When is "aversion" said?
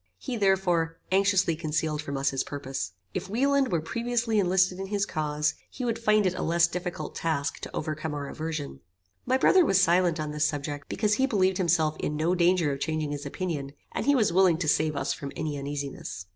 8.27-8.79